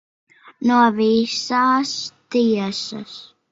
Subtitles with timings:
[0.69, 1.93] No visas
[2.37, 3.15] tiesas.